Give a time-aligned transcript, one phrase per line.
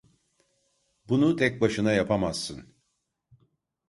[1.09, 2.73] Bunu tek başına yapamazsın.